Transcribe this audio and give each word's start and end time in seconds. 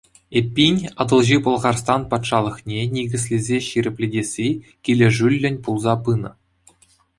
Эппин, 0.39 0.77
Атӑлҫи 1.03 1.37
Пӑлхарстан 1.47 2.01
патшалӑхне 2.13 2.81
никӗслесе 2.95 3.57
ҫирӗплетесси 3.67 4.47
килӗшӳллӗн 4.89 5.55
пулса 5.71 5.93
пынӑ. 6.05 6.31